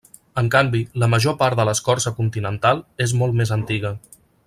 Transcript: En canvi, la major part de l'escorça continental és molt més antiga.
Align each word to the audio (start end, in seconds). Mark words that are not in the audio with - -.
En 0.41 0.47
canvi, 0.55 0.79
la 1.03 1.09
major 1.15 1.35
part 1.43 1.59
de 1.61 1.65
l'escorça 1.71 2.15
continental 2.23 2.83
és 3.07 3.15
molt 3.21 3.39
més 3.43 3.53
antiga. 3.61 3.97